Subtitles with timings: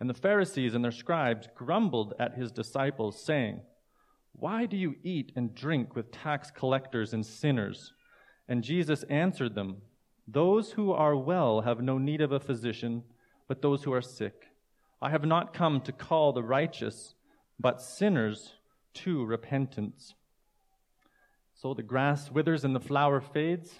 [0.00, 3.60] and the Pharisees and their scribes grumbled at his disciples, saying,
[4.32, 7.92] Why do you eat and drink with tax collectors and sinners?
[8.48, 9.82] And Jesus answered them,
[10.26, 13.02] Those who are well have no need of a physician,
[13.48, 14.46] but those who are sick.
[15.02, 17.14] I have not come to call the righteous,
[17.58, 18.54] but sinners
[18.94, 20.14] to repentance.
[21.54, 23.74] So the grass withers and the flower fades.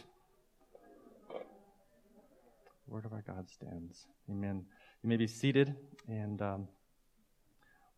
[1.29, 4.07] The word of our God stands.
[4.29, 4.64] Amen.
[5.05, 5.77] You may be seated,
[6.09, 6.67] and um,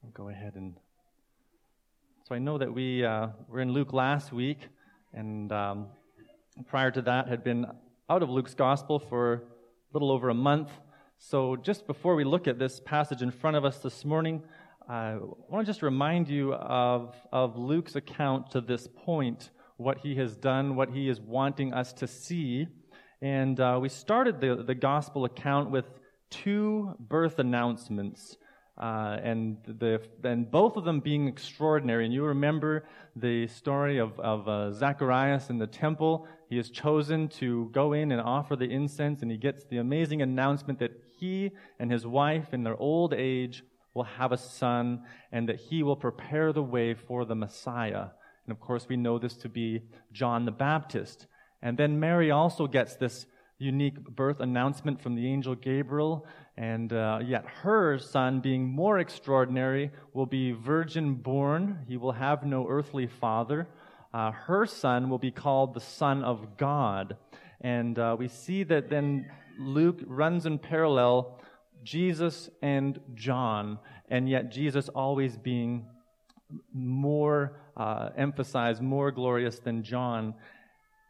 [0.05, 0.77] I'll go ahead and.
[2.29, 4.59] So I know that we uh, were in Luke last week,
[5.15, 5.87] and um,
[6.69, 7.65] prior to that had been
[8.11, 9.41] out of Luke's gospel for a
[9.95, 10.69] little over a month.
[11.17, 14.43] So just before we look at this passage in front of us this morning,
[14.87, 15.17] I
[15.49, 20.37] want to just remind you of, of Luke's account to this point, what he has
[20.37, 22.69] done, what he is wanting us to see.
[23.23, 25.87] And uh, we started the, the gospel account with
[26.31, 28.37] two birth announcements,
[28.79, 32.07] uh, and, the, and both of them being extraordinary.
[32.07, 36.27] And you remember the story of, of uh, Zacharias in the temple.
[36.49, 40.23] He is chosen to go in and offer the incense, and he gets the amazing
[40.23, 43.63] announcement that he and his wife, in their old age,
[43.93, 45.03] will have a son,
[45.33, 48.07] and that he will prepare the way for the Messiah.
[48.47, 51.27] And of course, we know this to be John the Baptist.
[51.61, 53.27] And then Mary also gets this
[53.61, 56.27] unique birth announcement from the angel Gabriel,
[56.57, 61.85] and uh, yet her son, being more extraordinary, will be virgin born.
[61.87, 63.69] He will have no earthly father.
[64.15, 67.17] Uh, her son will be called the Son of God.
[67.61, 71.39] And uh, we see that then Luke runs in parallel
[71.85, 73.79] Jesus and John,
[74.09, 75.85] and yet Jesus always being
[76.73, 80.35] more uh, emphasized, more glorious than John.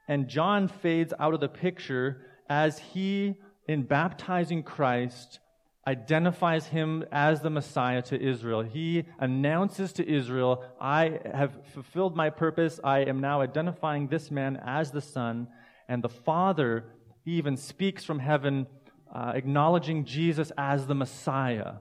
[0.09, 3.37] And John fades out of the picture as he,
[3.69, 5.39] in baptizing Christ,
[5.87, 8.63] identifies him as the Messiah to Israel.
[8.63, 12.81] He announces to Israel, I have fulfilled my purpose.
[12.83, 15.47] I am now identifying this man as the Son.
[15.89, 16.85] And the Father
[17.25, 18.67] even speaks from heaven,
[19.15, 21.75] uh, acknowledging Jesus as the Messiah.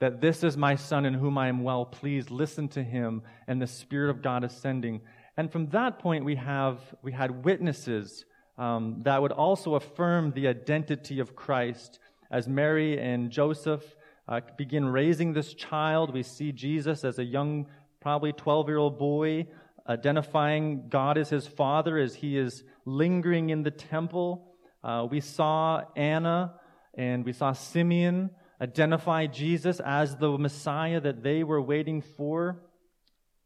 [0.00, 2.30] That this is my Son in whom I am well pleased.
[2.30, 3.22] Listen to him.
[3.46, 5.02] And the Spirit of God ascending.
[5.36, 8.24] And from that point, we, have, we had witnesses
[8.60, 11.98] um, that would also affirm the identity of Christ.
[12.30, 13.82] As Mary and Joseph
[14.28, 17.66] uh, begin raising this child, we see Jesus as a young,
[18.00, 19.46] probably 12 year old boy,
[19.88, 24.54] identifying God as his father as he is lingering in the temple.
[24.84, 26.52] Uh, we saw Anna
[26.92, 28.28] and we saw Simeon
[28.60, 32.60] identify Jesus as the Messiah that they were waiting for.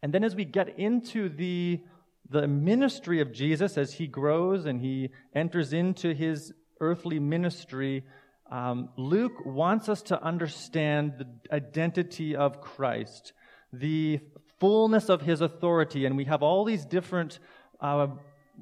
[0.03, 1.81] And then as we get into the
[2.29, 8.05] the ministry of Jesus as he grows and he enters into his earthly ministry,
[8.51, 13.33] um, Luke wants us to understand the identity of Christ,
[13.73, 14.21] the
[14.61, 16.07] fullness of his authority.
[16.07, 17.39] And we have all these different
[17.81, 18.09] uh,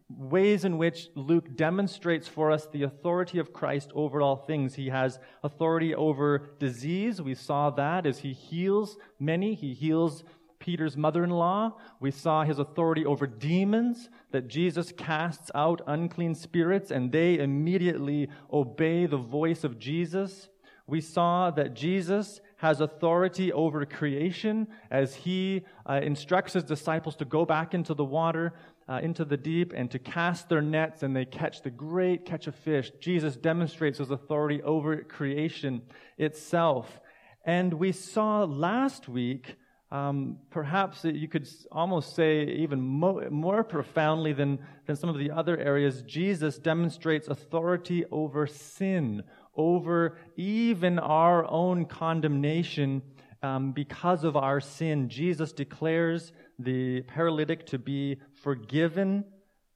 [0.08, 4.74] ways in which Luke demonstrates for us the authority of Christ over all things.
[4.74, 7.20] He has authority over disease.
[7.20, 10.24] We saw that as he heals many, he heals
[10.62, 11.72] Peter's mother in law.
[11.98, 18.28] We saw his authority over demons, that Jesus casts out unclean spirits and they immediately
[18.53, 20.48] obey the voice of Jesus.
[20.86, 27.24] We saw that Jesus has authority over creation as he uh, instructs his disciples to
[27.24, 28.53] go back into the water,
[28.88, 32.47] uh, into the deep, and to cast their nets, and they catch the great catch
[32.47, 32.92] of fish.
[33.00, 35.82] Jesus demonstrates his authority over creation
[36.18, 37.00] itself.
[37.44, 39.56] And we saw last week
[39.92, 45.30] um, perhaps you could almost say even mo- more profoundly than, than some of the
[45.30, 49.22] other areas, Jesus demonstrates authority over sin,
[49.54, 53.03] over even our own condemnation,
[53.42, 55.10] um, because of our sin.
[55.10, 59.24] Jesus declares the paralytic to be forgiven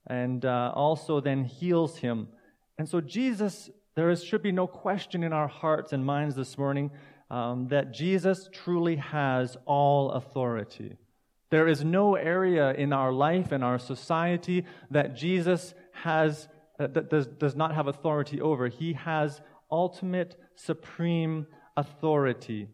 [0.07, 2.29] and uh, also then heals him.
[2.79, 6.57] And so, Jesus, there is, should be no question in our hearts and minds this
[6.57, 6.89] morning
[7.29, 10.97] um, that Jesus truly has all authority.
[11.49, 16.47] There is no area in our life and our society that Jesus has
[16.77, 18.67] that does, does not have authority over.
[18.67, 19.41] He has
[19.71, 22.67] ultimate, supreme authority.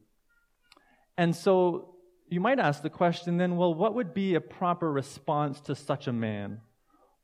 [1.17, 1.95] And so
[2.27, 6.07] you might ask the question then, well, what would be a proper response to such
[6.07, 6.59] a man?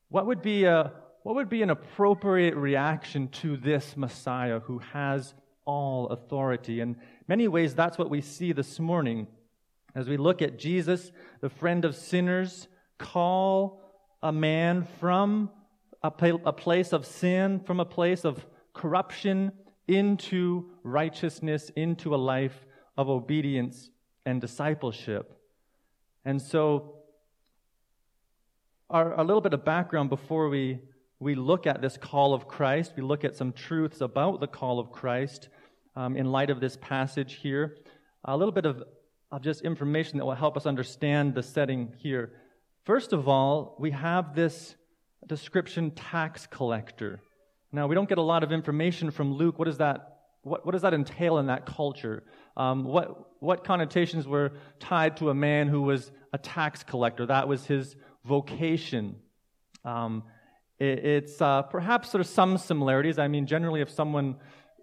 [0.10, 0.94] What would be a
[1.24, 5.34] what would be an appropriate reaction to this Messiah who has
[5.70, 6.82] all authority?
[6.82, 6.96] In
[7.28, 9.28] many ways, that's what we see this morning
[9.96, 11.12] as we look at Jesus,
[11.42, 12.68] the friend of sinners,
[12.98, 13.82] call
[14.22, 15.50] a man from
[16.04, 16.12] a,
[16.46, 19.52] a place of sin, from a place of corruption,
[19.88, 22.66] into righteousness, into a life
[22.98, 23.90] of obedience
[24.26, 25.40] and discipleship.
[26.26, 26.96] And so,
[28.90, 30.80] our, a little bit of background before we,
[31.20, 34.80] we look at this call of Christ, we look at some truths about the call
[34.80, 35.50] of Christ
[35.96, 37.78] um, in light of this passage here.
[38.26, 38.84] A little bit of,
[39.32, 42.34] of just information that will help us understand the setting here.
[42.86, 44.76] First of all, we have this
[45.28, 47.22] description tax collector.
[47.72, 49.60] Now, we don't get a lot of information from Luke.
[49.60, 52.24] What does that, what, what does that entail in that culture?
[52.58, 57.26] Um, what, what connotations were tied to a man who was a tax collector?
[57.28, 57.96] That was his
[58.26, 59.18] vocation.
[59.86, 60.24] Um,
[60.80, 63.20] it, it's uh, perhaps there's some similarities.
[63.20, 64.38] I mean, generally, if someone,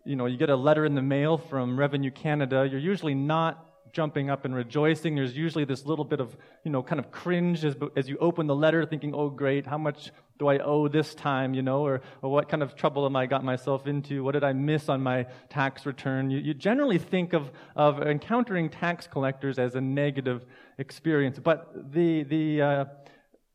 [0.06, 3.66] you know, you get a letter in the mail from Revenue Canada, you're usually not
[3.92, 5.14] jumping up and rejoicing.
[5.14, 8.46] There's usually this little bit of, you know, kind of cringe as, as you open
[8.46, 12.02] the letter, thinking, oh, great, how much do I owe this time, you know, or,
[12.20, 14.22] or what kind of trouble am I got myself into?
[14.22, 16.30] What did I miss on my tax return?
[16.30, 20.44] You, you generally think of, of encountering tax collectors as a negative
[20.78, 21.38] experience.
[21.38, 22.84] But the, the, uh,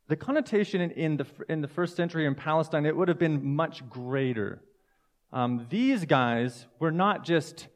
[0.08, 3.46] the connotation in, in, the, in the first century in Palestine, it would have been
[3.56, 4.62] much greater.
[5.34, 7.68] Um, these guys were not just,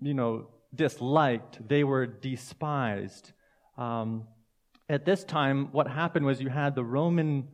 [0.00, 3.32] you know, disliked, they were despised.
[3.78, 4.24] Um,
[4.88, 7.48] at this time, what happened was you had the Roman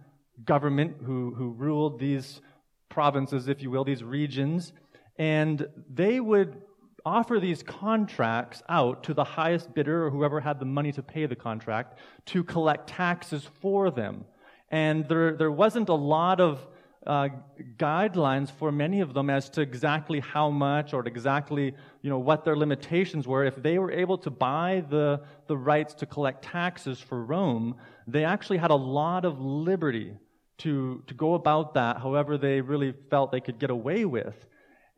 [0.45, 2.41] government who, who ruled these
[2.89, 4.73] provinces, if you will, these regions,
[5.19, 6.63] and they would
[7.05, 11.25] offer these contracts out to the highest bidder or whoever had the money to pay
[11.25, 14.25] the contract to collect taxes for them.
[14.71, 16.67] And there, there wasn't a lot of
[17.07, 17.29] uh,
[17.77, 22.45] guidelines for many of them as to exactly how much or exactly you know what
[22.45, 23.45] their limitations were.
[23.45, 27.77] If they were able to buy the, the rights to collect taxes for Rome,
[28.07, 30.17] they actually had a lot of liberty
[30.59, 34.47] to, to go about that however they really felt they could get away with.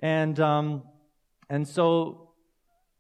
[0.01, 0.83] And, um,
[1.51, 2.31] and so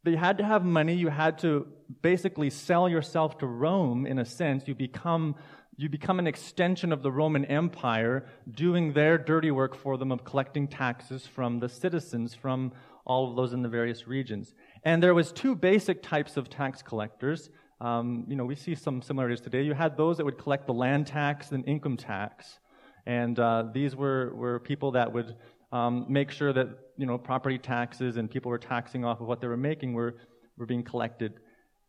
[0.04, 0.94] they had to have money.
[0.94, 1.66] You had to
[2.02, 4.66] basically sell yourself to Rome in a sense.
[4.66, 5.36] You become,
[5.80, 10.24] you become an extension of the Roman Empire, doing their dirty work for them of
[10.24, 12.72] collecting taxes from the citizens from
[13.06, 14.54] all of those in the various regions.
[14.82, 17.48] And there was two basic types of tax collectors.
[17.80, 19.62] Um, you know, we see some similarities today.
[19.62, 22.58] You had those that would collect the land tax and income tax,
[23.06, 25.36] and uh, these were, were people that would
[25.70, 29.40] um, make sure that you know property taxes and people were taxing off of what
[29.40, 30.16] they were making were,
[30.56, 31.34] were being collected.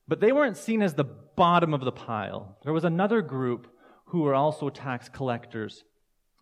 [0.07, 2.57] But they weren't seen as the bottom of the pile.
[2.63, 3.67] There was another group
[4.09, 5.83] who were also tax collectors,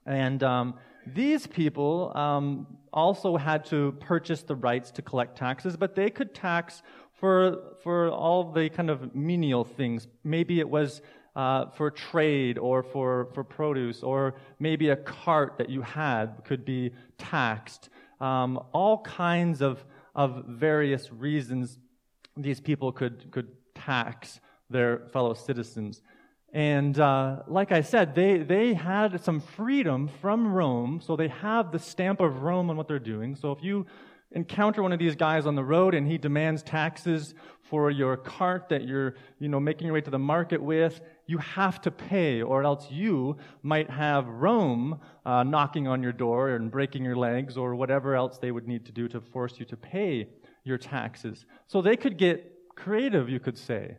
[0.05, 0.74] and um,
[1.15, 6.33] these people um, also had to purchase the rights to collect taxes, but they could
[6.33, 6.81] tax
[7.13, 10.07] for, for all the kind of menial things.
[10.24, 11.01] Maybe it was
[11.36, 16.65] uh, for trade or for, for produce, or maybe a cart that you had could
[16.65, 17.89] be taxed.
[18.19, 21.77] Um, all kinds of, of various reasons
[22.36, 26.01] these people could, could tax their fellow citizens.
[26.57, 31.71] And uh, like I said, they, they had some freedom from Rome, so they have
[31.71, 33.35] the stamp of Rome on what they're doing.
[33.35, 33.85] So if you
[34.31, 38.69] encounter one of these guys on the road and he demands taxes for your cart
[38.69, 42.41] that you're you know making your way to the market with you have to pay
[42.41, 47.55] or else you might have rome uh, knocking on your door and breaking your legs
[47.55, 50.27] or whatever else they would need to do to force you to pay
[50.65, 53.95] your taxes so they could get creative you could say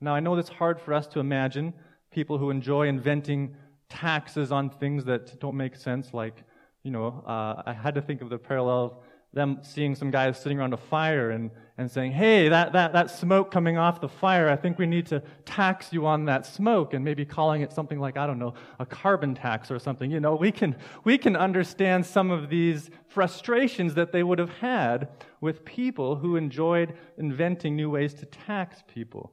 [0.00, 1.74] now i know it's hard for us to imagine
[2.12, 3.54] people who enjoy inventing
[3.88, 6.44] taxes on things that don't make sense like
[6.82, 9.02] you know uh, i had to think of the parallel
[9.32, 13.10] them seeing some guys sitting around a fire and, and saying, hey, that, that, that
[13.10, 16.92] smoke coming off the fire, I think we need to tax you on that smoke,
[16.92, 20.10] and maybe calling it something like, I don't know, a carbon tax or something.
[20.10, 24.58] You know, we can, we can understand some of these frustrations that they would have
[24.58, 25.08] had
[25.40, 29.32] with people who enjoyed inventing new ways to tax people.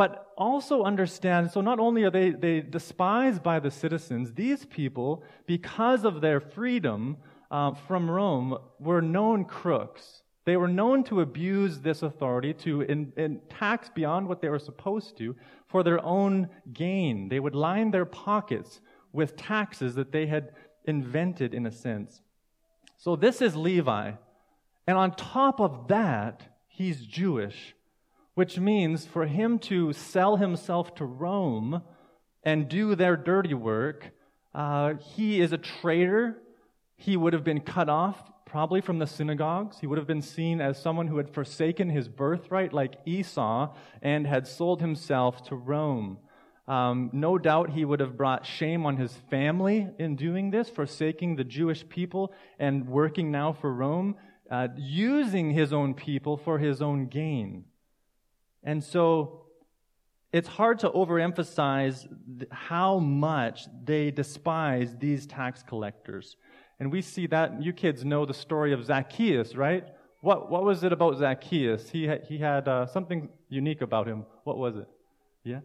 [0.00, 5.22] But also understand, so not only are they, they despised by the citizens, these people,
[5.44, 7.18] because of their freedom,
[7.50, 10.22] uh, from Rome were known crooks.
[10.46, 14.58] They were known to abuse this authority, to in, in tax beyond what they were
[14.58, 17.28] supposed to for their own gain.
[17.28, 18.80] They would line their pockets
[19.12, 20.52] with taxes that they had
[20.86, 22.22] invented, in a sense.
[22.96, 24.12] So this is Levi.
[24.86, 27.74] And on top of that, he's Jewish,
[28.34, 31.82] which means for him to sell himself to Rome
[32.42, 34.12] and do their dirty work,
[34.54, 36.38] uh, he is a traitor
[36.96, 39.78] he would have been cut off probably from the synagogues.
[39.78, 44.26] He would have been seen as someone who had forsaken his birthright, like Esau, and
[44.26, 46.18] had sold himself to Rome.
[46.68, 51.36] Um, no doubt he would have brought shame on his family in doing this, forsaking
[51.36, 54.16] the Jewish people and working now for Rome,
[54.50, 57.64] uh, using his own people for his own gain.
[58.62, 59.46] And so
[60.32, 62.06] it's hard to overemphasize
[62.50, 66.36] how much they despise these tax collectors.
[66.78, 69.84] And we see that, you kids know the story of Zacchaeus, right?
[70.20, 71.90] What, what was it about Zacchaeus?
[71.90, 74.24] He had, he had uh, something unique about him.
[74.44, 74.88] What was it?
[75.44, 75.60] Yeah?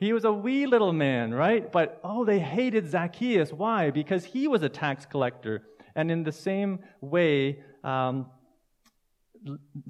[0.00, 1.70] He was a wee little man, right?
[1.70, 3.52] But, oh, they hated Zacchaeus.
[3.52, 3.90] Why?
[3.90, 5.62] Because he was a tax collector.
[5.94, 8.26] And in the same way, um,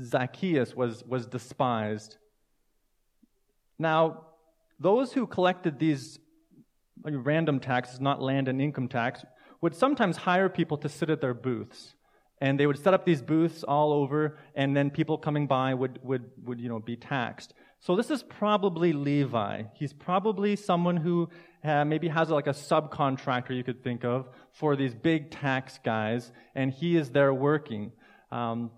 [0.03, 2.19] Zacchaeus was, was despised.
[3.79, 4.27] Now,
[4.79, 6.19] those who collected these
[7.05, 9.25] random taxes, not land and income tax,
[9.61, 11.95] would sometimes hire people to sit at their booths.
[12.41, 15.99] And they would set up these booths all over, and then people coming by would,
[16.03, 17.55] would, would you know, be taxed.
[17.81, 19.63] So this is probably Levi.
[19.75, 21.29] He's probably someone who
[21.63, 26.33] uh, maybe has like a subcontractor you could think of for these big tax guys,
[26.55, 27.93] and he is there working.
[28.31, 28.71] Um,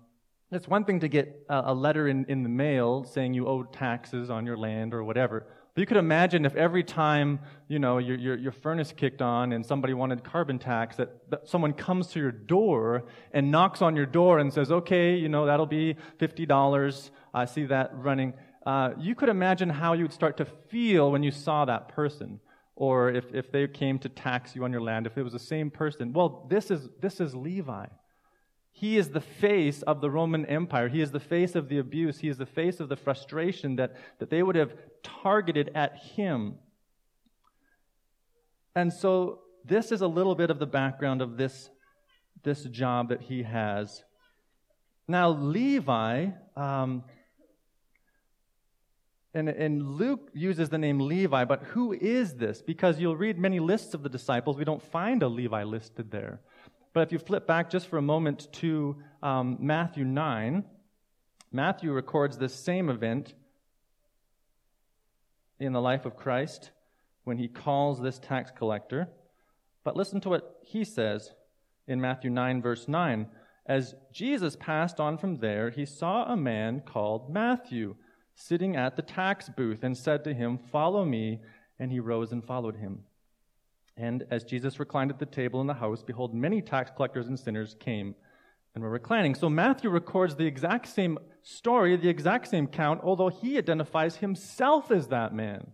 [0.51, 4.29] it's one thing to get a, letter in, in the mail saying you owe taxes
[4.29, 5.45] on your land or whatever.
[5.73, 9.51] But you could imagine if every time, you know, your, your, your, furnace kicked on
[9.51, 13.95] and somebody wanted carbon tax, that, that someone comes to your door and knocks on
[13.95, 17.11] your door and says, okay, you know, that'll be $50.
[17.33, 18.33] I see that running.
[18.65, 22.39] Uh, you could imagine how you would start to feel when you saw that person.
[22.75, 25.39] Or if, if they came to tax you on your land, if it was the
[25.39, 26.13] same person.
[26.13, 27.87] Well, this is, this is Levi.
[28.79, 30.87] He is the face of the Roman Empire.
[30.87, 32.19] He is the face of the abuse.
[32.19, 36.59] He is the face of the frustration that, that they would have targeted at him.
[38.75, 41.71] And so, this is a little bit of the background of this,
[42.43, 44.03] this job that he has.
[45.07, 47.03] Now, Levi, um,
[49.33, 52.61] and, and Luke uses the name Levi, but who is this?
[52.61, 56.41] Because you'll read many lists of the disciples, we don't find a Levi listed there.
[56.97, 60.63] But if you flip back just for a moment to um, Matthew 9,
[61.51, 63.35] Matthew records this same event
[65.59, 66.71] in the life of Christ
[67.23, 69.09] when he calls this tax collector.
[69.83, 71.33] But listen to what he says
[71.87, 73.27] in Matthew 9, verse 9.
[73.67, 77.95] As Jesus passed on from there, he saw a man called Matthew
[78.33, 81.41] sitting at the tax booth and said to him, Follow me.
[81.77, 83.03] And he rose and followed him.
[83.97, 87.39] And as Jesus reclined at the table in the house, behold, many tax collectors and
[87.39, 88.13] sinners came
[88.75, 89.33] and were reclining.
[89.33, 94.91] So Matthew records the exact same story, the exact same count, although he identifies himself
[94.91, 95.71] as that man.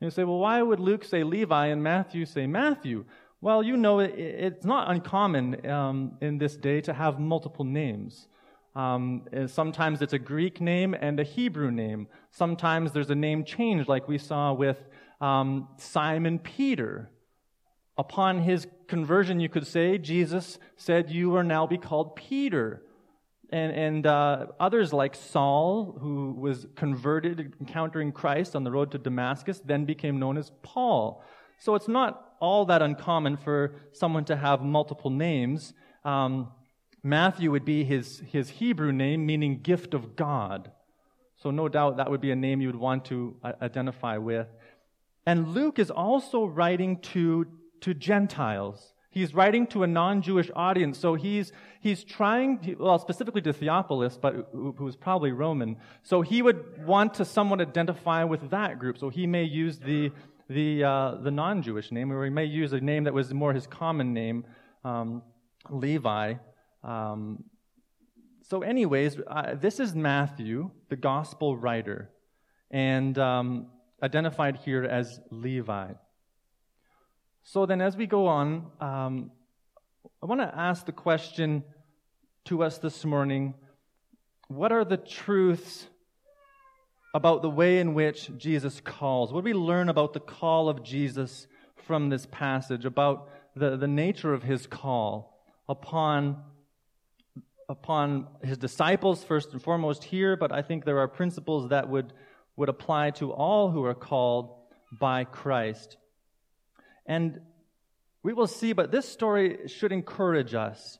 [0.00, 3.06] You say, well, why would Luke say Levi and Matthew say Matthew?
[3.40, 8.28] Well, you know, it's not uncommon um, in this day to have multiple names.
[8.74, 12.08] Um, sometimes it's a Greek name and a Hebrew name.
[12.30, 14.78] Sometimes there's a name change, like we saw with
[15.22, 17.10] um, Simon Peter.
[17.98, 22.82] Upon his conversion, you could say, Jesus said, You are now be called Peter.
[23.50, 28.98] And, and uh, others like Saul, who was converted, encountering Christ on the road to
[28.98, 31.22] Damascus, then became known as Paul.
[31.58, 35.72] So it's not all that uncommon for someone to have multiple names.
[36.04, 36.48] Um,
[37.02, 40.72] Matthew would be his, his Hebrew name, meaning gift of God.
[41.36, 44.48] So no doubt that would be a name you would want to uh, identify with.
[45.24, 47.46] And Luke is also writing to
[47.86, 48.92] to Gentiles.
[49.10, 54.18] He's writing to a non Jewish audience, so he's, he's trying, well, specifically to Theophilus,
[54.18, 55.76] but who was probably Roman.
[56.02, 58.98] So he would want to somewhat identify with that group.
[58.98, 60.10] So he may use the,
[60.50, 63.52] the, uh, the non Jewish name, or he may use a name that was more
[63.52, 64.44] his common name,
[64.84, 65.22] um,
[65.70, 66.34] Levi.
[66.82, 67.44] Um,
[68.42, 72.10] so, anyways, uh, this is Matthew, the gospel writer,
[72.68, 73.68] and um,
[74.02, 75.92] identified here as Levi.
[77.48, 79.30] So, then as we go on, um,
[80.20, 81.62] I want to ask the question
[82.46, 83.54] to us this morning
[84.48, 85.86] what are the truths
[87.14, 89.32] about the way in which Jesus calls?
[89.32, 93.86] What do we learn about the call of Jesus from this passage, about the, the
[93.86, 96.42] nature of his call upon,
[97.68, 102.12] upon his disciples, first and foremost, here, but I think there are principles that would,
[102.56, 104.52] would apply to all who are called
[104.90, 105.96] by Christ.
[107.06, 107.40] And
[108.22, 110.98] we will see, but this story should encourage us.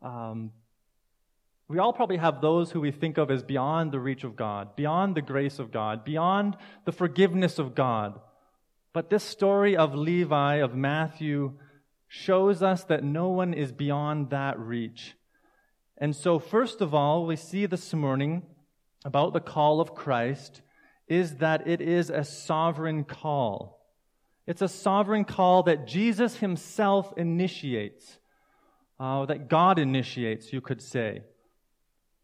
[0.00, 0.52] Um,
[1.68, 4.74] we all probably have those who we think of as beyond the reach of God,
[4.74, 8.18] beyond the grace of God, beyond the forgiveness of God.
[8.94, 11.58] But this story of Levi, of Matthew,
[12.06, 15.14] shows us that no one is beyond that reach.
[15.98, 18.44] And so, first of all, we see this morning
[19.04, 20.62] about the call of Christ
[21.06, 23.77] is that it is a sovereign call.
[24.48, 28.16] It's a sovereign call that Jesus himself initiates,
[28.98, 31.20] uh, that God initiates, you could say.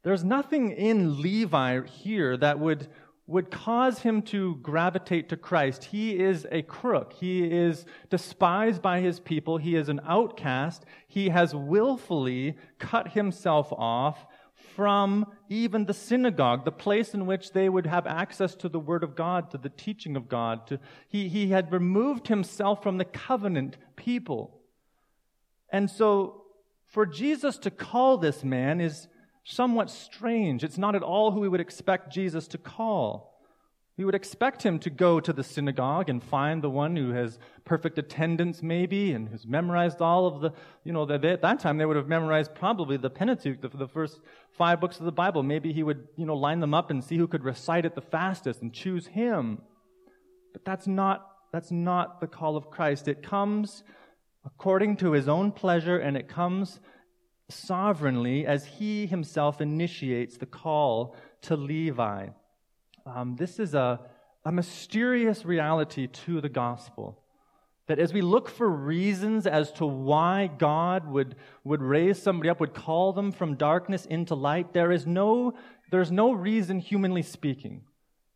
[0.04, 2.88] There's nothing in Levi here that would,
[3.26, 5.85] would cause him to gravitate to Christ.
[5.85, 7.12] He is a crook.
[7.12, 9.59] He is despised by his people.
[9.59, 10.87] He is an outcast.
[11.07, 14.26] He has willfully cut himself off
[14.75, 19.04] from even the synagogue, the place in which they would have access to the Word
[19.04, 20.66] of God, to the teaching of God.
[20.68, 24.61] To, he, he had removed himself from the covenant people.
[25.71, 26.42] And so,
[26.87, 29.09] for Jesus to call this man is
[29.44, 30.64] somewhat strange.
[30.64, 33.34] It's not at all who we would expect Jesus to call.
[33.97, 37.39] We would expect him to go to the synagogue and find the one who has
[37.65, 40.51] perfect attendance, maybe, and who's memorized all of the,
[40.83, 44.19] you know, at that time they would have memorized probably the Pentateuch, the, the first
[44.51, 45.45] five books of the Bible.
[45.45, 48.01] Maybe he would, you know, line them up and see who could recite it the
[48.01, 49.63] fastest and choose him.
[50.53, 53.07] But that's not, that's not the call of Christ.
[53.07, 53.85] It comes
[54.45, 56.81] according to his own pleasure and it comes
[57.49, 62.29] sovereignly as he himself initiates the call to Levi.
[63.06, 64.00] Um, this is a,
[64.45, 67.21] a mysterious reality to the gospel.
[67.86, 72.58] That as we look for reasons as to why God would, would raise somebody up,
[72.60, 75.52] would call them from darkness into light, there is no,
[75.90, 77.82] there's no reason, humanly speaking.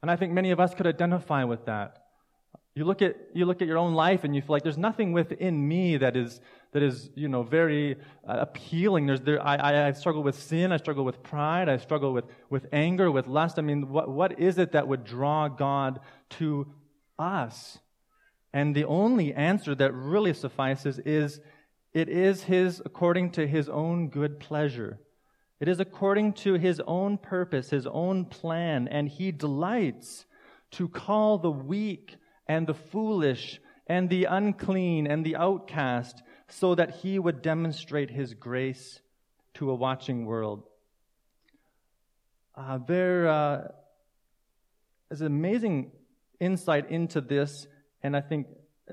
[0.03, 2.05] And I think many of us could identify with that.
[2.75, 5.13] You look at, you look at your own life and you feel like there's nothing
[5.13, 6.41] within me that is,
[6.73, 9.07] that is you know, very uh, appealing.
[9.07, 10.71] There's, there, I, I struggle with sin.
[10.73, 11.69] I struggle with pride.
[11.69, 13.59] I struggle with, with anger, with lust.
[13.59, 16.01] I mean, what, what is it that would draw God
[16.31, 16.67] to
[17.19, 17.79] us?
[18.53, 21.41] And the only answer that really suffices is
[21.93, 24.99] it is His according to His own good pleasure.
[25.61, 30.27] It is according to His own purpose, His own plan, and He delights
[30.73, 36.97] to call the weak and the foolish and the unclean and the outcast so that
[36.97, 39.01] he would demonstrate his grace
[39.55, 40.63] to a watching world.
[42.57, 43.69] Uh, there uh,
[45.11, 45.93] is amazing
[46.41, 47.67] insight into this,
[48.03, 48.47] and I think,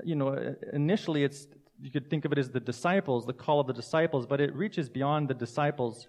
[0.04, 1.46] you know, initially it's
[1.80, 4.54] you could think of it as the disciples, the call of the disciples, but it
[4.54, 6.06] reaches beyond the disciples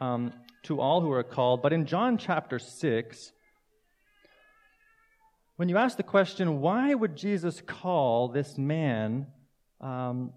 [0.00, 0.32] um,
[0.62, 1.60] to all who are called.
[1.62, 3.32] But in John chapter 6,
[5.56, 9.26] when you ask the question, why would Jesus call this man?
[9.80, 10.32] Um,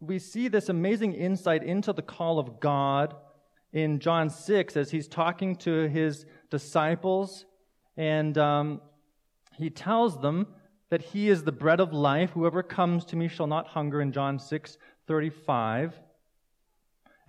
[0.00, 3.14] we see this amazing insight into the call of God
[3.72, 7.46] in John 6 as he's talking to his disciples.
[7.96, 8.80] And um,
[9.56, 10.48] he tells them
[10.90, 12.30] that he is the bread of life.
[12.30, 16.00] Whoever comes to me shall not hunger in John 6 35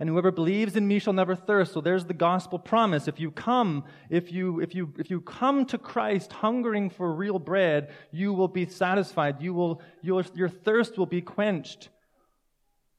[0.00, 1.72] and whoever believes in me shall never thirst.
[1.72, 3.08] So there's the gospel promise.
[3.08, 7.38] If you come if you if you if you come to christ hungering for real
[7.38, 9.40] bread you will be satisfied.
[9.40, 11.88] You will your, your thirst will be quenched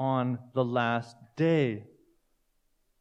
[0.00, 1.84] on the last day.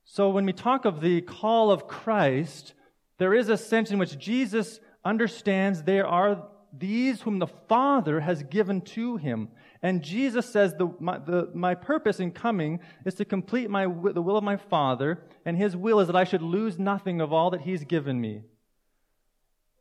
[0.03, 2.73] So when we talk of the call of Christ,
[3.17, 8.43] there is a sense in which Jesus understands there are these whom the Father has
[8.43, 9.49] given to him.
[9.81, 14.21] And Jesus says, the, my, the, my purpose in coming is to complete my, the
[14.21, 17.49] will of my Father, and his will is that I should lose nothing of all
[17.51, 18.41] that he's given me.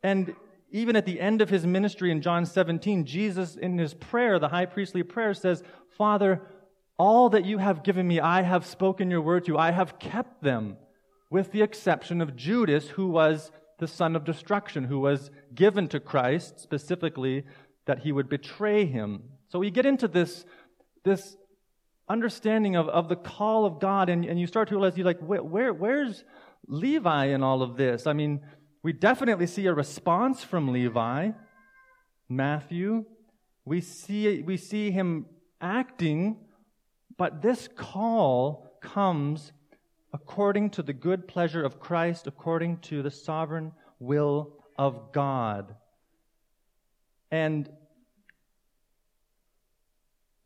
[0.03, 0.35] And
[0.71, 4.49] even at the end of his ministry in John 17, Jesus, in his prayer, the
[4.49, 5.63] high priestly prayer, says,
[5.97, 6.43] Father,
[6.99, 9.57] all that you have given me, I have spoken your word to.
[9.57, 10.77] I have kept them,
[11.31, 16.01] with the exception of Judas, who was the son of destruction, who was given to
[16.01, 17.45] Christ specifically
[17.87, 19.23] that he would betray him.
[19.49, 20.45] So we get into this,
[21.05, 21.37] this
[22.09, 25.21] understanding of, of the call of God, and, and you start to realize, you're like,
[25.21, 26.25] where, where, where's
[26.67, 28.07] Levi in all of this?
[28.07, 28.41] I mean,
[28.83, 31.31] we definitely see a response from Levi,
[32.29, 33.05] Matthew.
[33.65, 35.27] We see, we see him
[35.61, 36.39] acting
[37.19, 39.53] but this call comes
[40.15, 45.75] according to the good pleasure of Christ, according to the sovereign will of God.
[47.31, 47.69] And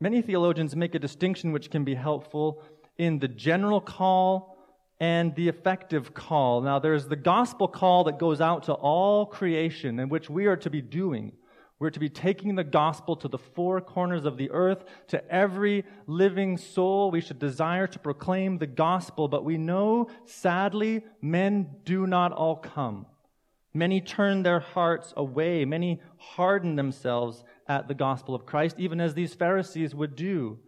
[0.01, 2.63] many theologians make a distinction which can be helpful
[2.99, 4.57] in the general call
[4.99, 6.63] and the effective call.
[6.63, 10.57] Now, there's the gospel call that goes out to all creation, in which we are
[10.57, 11.33] to be doing.
[11.83, 15.85] We're to be taking the gospel to the four corners of the earth, to every
[16.07, 17.11] living soul.
[17.11, 22.55] We should desire to proclaim the gospel, but we know, sadly, men do not all
[22.55, 23.07] come.
[23.75, 25.65] Many turn their hearts away.
[25.65, 30.61] Many harden themselves at the gospel of Christ, even as these Pharisees would do.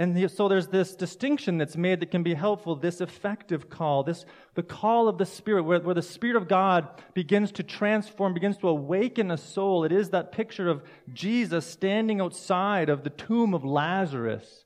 [0.00, 4.24] And so there's this distinction that's made that can be helpful, this effective call, this,
[4.54, 8.58] the call of the Spirit, where, where the Spirit of God begins to transform, begins
[8.58, 9.82] to awaken a soul.
[9.82, 14.64] It is that picture of Jesus standing outside of the tomb of Lazarus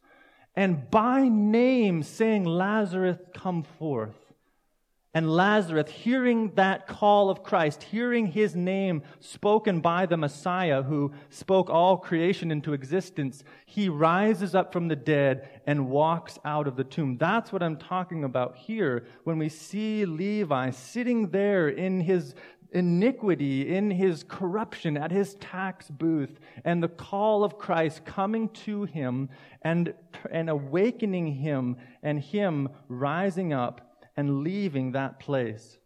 [0.54, 4.14] and by name saying, Lazarus, come forth.
[5.14, 11.12] And Lazarus, hearing that call of Christ, hearing his name spoken by the Messiah who
[11.28, 16.76] spoke all creation into existence, he rises up from the dead and walks out of
[16.76, 17.18] the tomb.
[17.18, 22.34] That's what I'm talking about here when we see Levi sitting there in his
[22.72, 28.84] iniquity, in his corruption at his tax booth, and the call of Christ coming to
[28.84, 29.28] him
[29.60, 29.92] and,
[30.30, 35.78] and awakening him, and him rising up and leaving that place.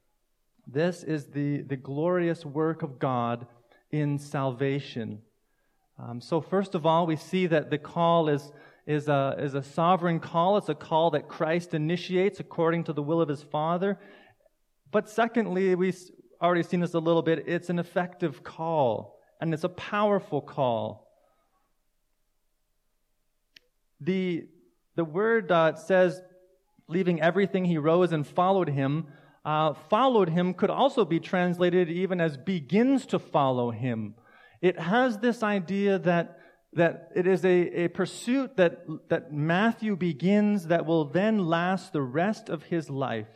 [0.67, 3.47] This is the, the glorious work of God
[3.91, 5.23] in salvation.
[5.99, 8.53] Um, so, first of all, we see that the call is,
[8.87, 10.57] is, a, is a sovereign call.
[10.57, 13.99] It's a call that Christ initiates according to the will of his Father.
[14.91, 15.99] But secondly, we've
[16.43, 21.07] already seen this a little bit, it's an effective call, and it's a powerful call.
[24.01, 24.47] The,
[24.95, 26.21] the word uh, says
[26.89, 29.07] leaving everything, he rose and followed him.
[29.45, 34.15] Uh, followed him could also be translated even as begins to follow him.
[34.61, 36.41] It has this idea that,
[36.73, 42.03] that it is a, a pursuit that, that Matthew begins that will then last the
[42.03, 43.29] rest of his life.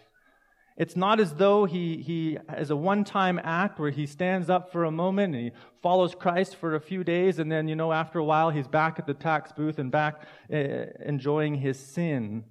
[0.76, 4.72] It's not as though he, he has a one time act where he stands up
[4.72, 7.92] for a moment and he follows Christ for a few days, and then, you know,
[7.92, 10.56] after a while he's back at the tax booth and back uh,
[11.04, 12.44] enjoying his sin.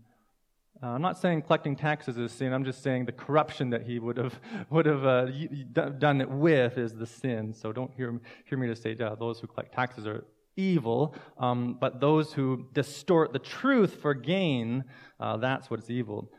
[0.81, 2.53] Uh, I'm not saying collecting taxes is sin.
[2.53, 4.39] I'm just saying the corruption that he would have
[4.69, 5.25] would have uh,
[5.73, 7.53] done it with is the sin.
[7.53, 10.23] So don't hear hear me to say yeah, those who collect taxes are
[10.55, 14.85] evil, um, but those who distort the truth for gain,
[15.19, 16.31] uh, that's what's evil.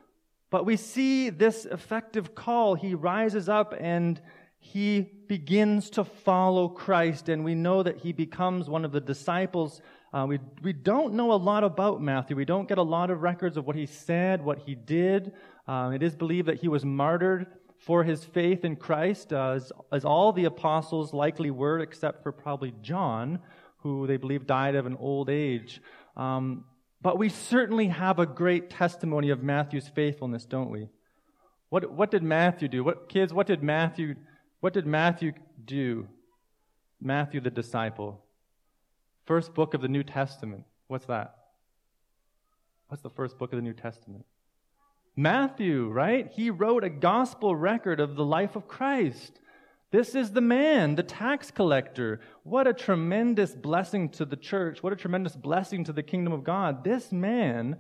[0.48, 2.74] But we see this effective call.
[2.74, 4.20] He rises up and
[4.59, 9.81] he begins to follow Christ, and we know that he becomes one of the disciples
[10.12, 12.36] uh, we, we don't know a lot about Matthew.
[12.36, 15.32] We don't get a lot of records of what he said, what he did.
[15.68, 17.46] Uh, it is believed that he was martyred
[17.78, 22.32] for his faith in Christ, uh, as, as all the apostles likely were, except for
[22.32, 23.38] probably John,
[23.78, 25.80] who they believe died of an old age.
[26.16, 26.64] Um,
[27.00, 30.88] but we certainly have a great testimony of Matthew's faithfulness, don't we?
[31.70, 32.84] What, what did Matthew do?
[32.84, 34.16] What kids, what did Matthew
[34.60, 35.32] what did Matthew
[35.64, 36.06] do?
[37.00, 38.22] Matthew the disciple.
[39.30, 40.64] First book of the New Testament.
[40.88, 41.36] What's that?
[42.88, 44.24] What's the first book of the New Testament?
[45.14, 46.28] Matthew, right?
[46.32, 49.38] He wrote a gospel record of the life of Christ.
[49.92, 52.18] This is the man, the tax collector.
[52.42, 54.82] What a tremendous blessing to the church.
[54.82, 56.82] What a tremendous blessing to the kingdom of God.
[56.82, 57.76] This man,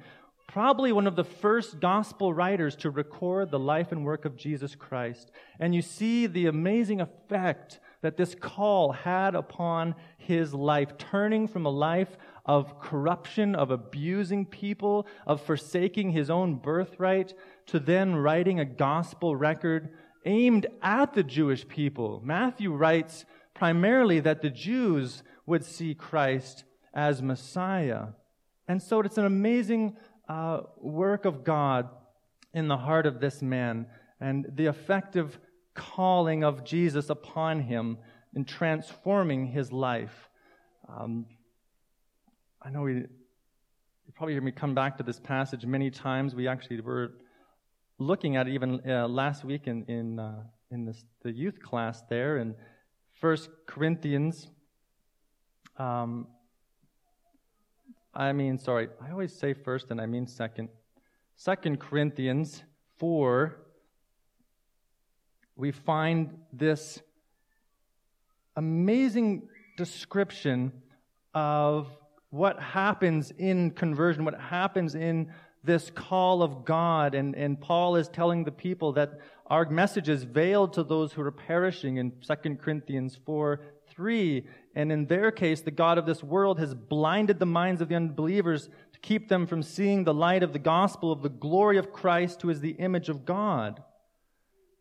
[0.52, 4.74] probably one of the first gospel writers to record the life and work of Jesus
[4.74, 5.30] Christ.
[5.60, 11.66] And you see the amazing effect that this call had upon his life, turning from
[11.66, 17.32] a life of corruption, of abusing people, of forsaking his own birthright,
[17.66, 19.90] to then writing a gospel record
[20.26, 22.22] aimed at the Jewish people.
[22.24, 28.06] Matthew writes primarily that the Jews would see Christ as Messiah.
[28.66, 29.96] And so it's an amazing
[30.30, 31.88] uh, work of God
[32.54, 33.86] in the heart of this man
[34.20, 35.40] and the effective
[35.74, 37.98] calling of Jesus upon him
[38.36, 40.28] in transforming his life.
[40.88, 41.26] Um,
[42.62, 43.08] I know we, you
[44.14, 46.32] probably hear me come back to this passage many times.
[46.32, 47.14] We actually were
[47.98, 52.02] looking at it even uh, last week in, in, uh, in this, the youth class
[52.08, 52.54] there in
[53.14, 54.46] First Corinthians.
[55.76, 56.28] Um,
[58.14, 60.68] I mean, sorry, I always say first and I mean second.
[61.36, 62.62] Second Corinthians
[62.98, 63.56] 4,
[65.56, 67.00] we find this
[68.56, 70.72] amazing description
[71.34, 71.86] of
[72.30, 77.14] what happens in conversion, what happens in this call of God.
[77.14, 81.22] And, and Paul is telling the people that our message is veiled to those who
[81.22, 83.60] are perishing in 2 Corinthians 4
[84.00, 84.46] 3.
[84.74, 87.96] And in their case, the God of this world has blinded the minds of the
[87.96, 91.92] unbelievers to keep them from seeing the light of the gospel of the glory of
[91.92, 93.82] Christ, who is the image of God.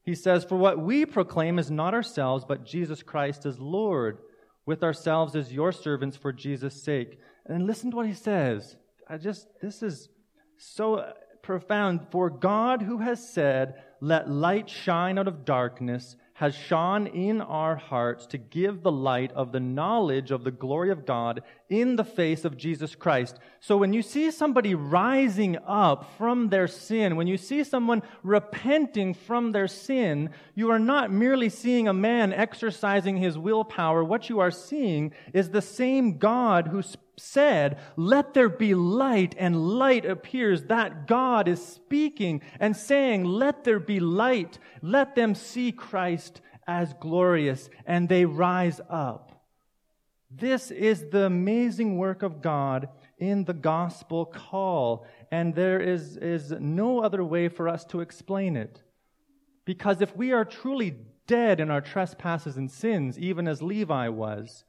[0.06, 4.20] He says, For what we proclaim is not ourselves, but Jesus Christ as Lord,
[4.66, 7.20] with ourselves as your servants for Jesus' sake.
[7.46, 8.78] And listen to what he says.
[9.06, 10.08] I just, this is
[10.56, 12.08] so profound.
[12.10, 17.76] For God, who has said, Let light shine out of darkness, has shone in our
[17.76, 22.04] hearts to give the light of the knowledge of the glory of God in the
[22.06, 23.38] face of Jesus Christ.
[23.60, 29.14] So when you see somebody rising up from their sin, when you see someone repenting
[29.14, 34.02] from their sin, you are not merely seeing a man exercising his willpower.
[34.02, 36.82] What you are seeing is the same God who
[37.20, 40.64] said, Let there be light, and light appears.
[40.64, 44.60] That God is speaking and saying, Let there be light.
[44.82, 49.30] Let them see Christ as glorious, and they rise up.
[50.32, 56.52] This is the amazing work of God in the gospel call, and there is, is
[56.52, 58.84] no other way for us to explain it.
[59.66, 60.96] Because if we are truly
[61.28, 64.64] dead in our trespasses and sins, even as Levi was,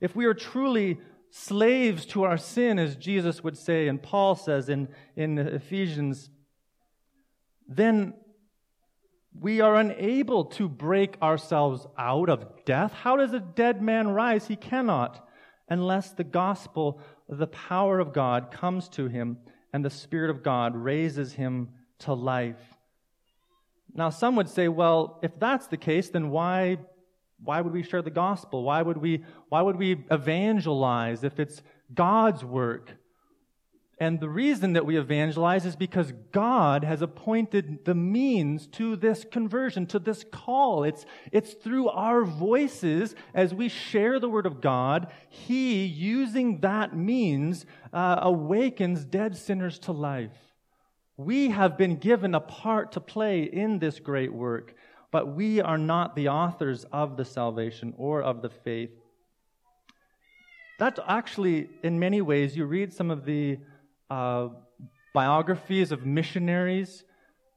[0.00, 0.98] if we are truly
[1.36, 6.30] slaves to our sin, as Jesus would say, and Paul says in, in Ephesians,
[7.66, 8.14] then
[9.40, 12.92] we are unable to break ourselves out of death.
[12.92, 14.46] How does a dead man rise?
[14.46, 15.28] He cannot,
[15.68, 19.38] unless the gospel, the power of God, comes to him
[19.72, 22.62] and the Spirit of God raises him to life.
[23.92, 26.78] Now, some would say, well, if that's the case, then why
[27.42, 28.62] why would we share the gospel?
[28.62, 31.62] Why would we, why would we evangelize if it's
[31.94, 32.90] God's work?
[33.98, 39.24] And the reason that we evangelize is because God has appointed the means to this
[39.30, 40.82] conversion, to this call.
[40.82, 45.12] It's, it's through our voices as we share the word of God.
[45.28, 50.32] He, using that means, uh, awakens dead sinners to life.
[51.16, 54.74] We have been given a part to play in this great work
[55.14, 58.90] but we are not the authors of the salvation or of the faith.
[60.80, 63.58] That's actually, in many ways, you read some of the
[64.10, 64.48] uh,
[65.14, 67.04] biographies of missionaries.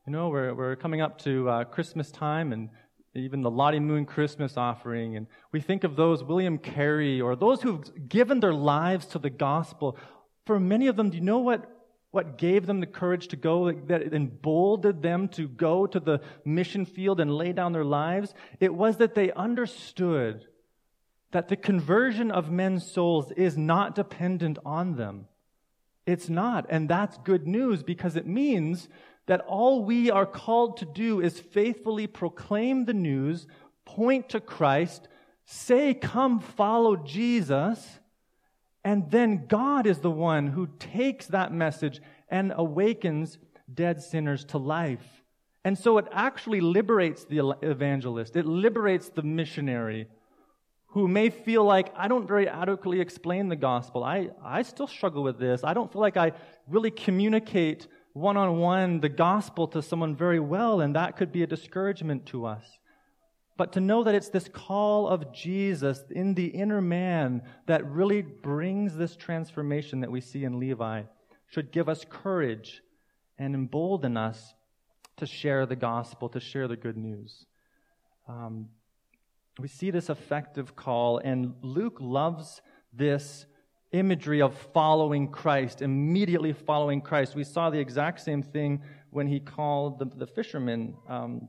[0.06, 2.70] You know, we're, we're coming up to uh, Christmas time and
[3.16, 5.16] even the Lottie Moon Christmas offering.
[5.16, 9.32] And we think of those, William Carey, or those who've given their lives to the
[9.32, 9.98] gospel.
[10.46, 11.68] For many of them, do you know what
[12.12, 16.86] what gave them the courage to go, that emboldened them to go to the mission
[16.86, 18.34] field and lay down their lives?
[18.60, 20.48] It was that they understood
[21.32, 25.28] that the conversion of men's souls is not dependent on them.
[26.06, 26.66] It's not.
[26.70, 28.88] And that's good news because it means
[29.26, 33.46] that all we are called to do is faithfully proclaim the news,
[33.84, 35.10] point to Christ,
[35.44, 38.00] say, Come follow Jesus
[38.88, 43.38] and then God is the one who takes that message and awakens
[43.74, 45.06] dead sinners to life.
[45.66, 50.08] And so it actually liberates the evangelist, it liberates the missionary
[50.92, 54.06] who may feel like I don't very adequately explain the gospel.
[54.06, 55.66] I, I still struggle with this.
[55.66, 56.32] I don't feel like I
[56.66, 61.44] really communicate one on one the gospel to someone very well, and that could be
[61.44, 62.64] a discouragement to us.
[63.58, 68.22] But to know that it's this call of Jesus in the inner man that really
[68.22, 71.04] brings this transformation that we see in Levi
[71.48, 72.84] should give us courage
[73.40, 74.54] and embolden us
[75.18, 77.46] to share the gospel, to share the good news.
[78.28, 78.70] Um,
[79.60, 82.62] we see this effective call, and Luke loves
[82.94, 83.48] this
[83.92, 87.36] imagery of following Christ, immediately following Christ.
[87.36, 90.96] We saw the exact same thing when he called the, the fishermen.
[91.08, 91.48] Um,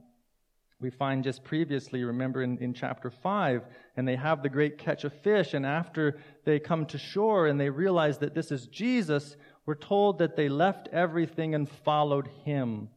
[0.80, 3.62] we find just previously, remember in, in chapter 5,
[3.96, 7.58] and they have the great catch of fish, and after they come to shore and
[7.58, 9.36] they realize that this is Jesus,
[9.66, 12.90] we're told that they left everything and followed him.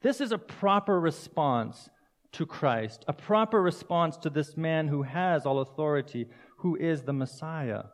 [0.00, 1.90] This is a proper response
[2.32, 6.26] to Christ, a proper response to this man who has all authority,
[6.58, 7.84] who is the Messiah.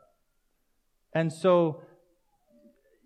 [1.15, 1.83] And so,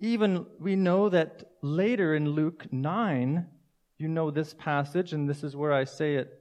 [0.00, 3.46] even we know that later in Luke 9,
[3.98, 6.40] you know this passage, and this is where I say it.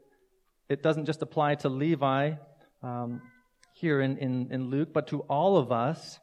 [0.70, 2.34] It doesn't just apply to Levi
[2.84, 3.22] um,
[3.74, 6.20] here in, in, in Luke, but to all of us.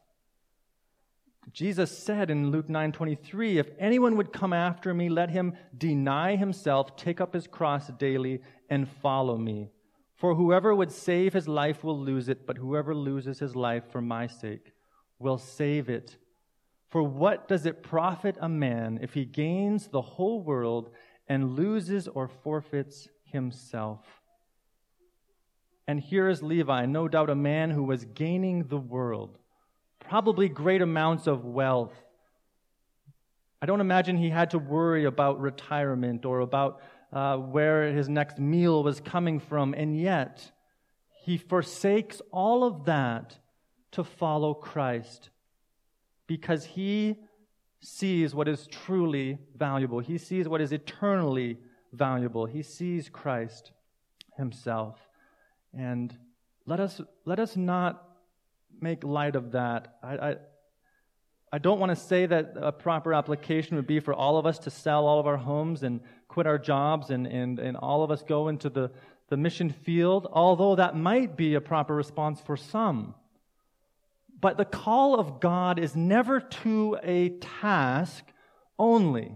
[1.51, 6.95] Jesus said in Luke 9:23, "If anyone would come after me, let him deny himself,
[6.95, 9.69] take up his cross daily, and follow me.
[10.15, 14.01] For whoever would save his life will lose it, but whoever loses his life for
[14.01, 14.73] my sake
[15.19, 16.17] will save it.
[16.87, 20.91] For what does it profit a man if he gains the whole world
[21.27, 24.01] and loses or forfeits himself.
[25.87, 29.37] And here is Levi, no doubt a man who was gaining the world,
[29.99, 31.93] probably great amounts of wealth.
[33.61, 36.81] I don't imagine he had to worry about retirement or about
[37.13, 40.51] uh, where his next meal was coming from, and yet
[41.23, 43.37] he forsakes all of that
[43.91, 45.29] to follow Christ
[46.27, 47.15] because he
[47.85, 49.99] sees what is truly valuable.
[49.99, 51.57] He sees what is eternally
[51.93, 52.45] valuable.
[52.45, 53.71] He sees Christ
[54.37, 54.97] himself.
[55.73, 56.17] And
[56.65, 58.03] let us, let us not
[58.81, 59.97] make light of that.
[60.01, 60.35] I, I,
[61.53, 64.57] I don't want to say that a proper application would be for all of us
[64.59, 68.09] to sell all of our homes and quit our jobs and, and, and all of
[68.09, 68.91] us go into the,
[69.29, 73.13] the mission field, although that might be a proper response for some.
[74.39, 78.25] But the call of God is never to a task
[78.77, 79.35] only.